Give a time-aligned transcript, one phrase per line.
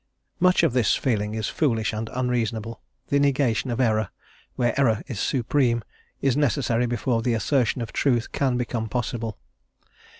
[0.39, 4.09] Much of this feeling is foolish and unreasonable; the negation of error,
[4.55, 5.83] where error is supreme,
[6.23, 9.37] is necessary before the assertion of truth can become possible.